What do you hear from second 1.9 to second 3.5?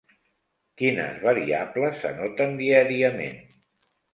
s'anoten diàriament?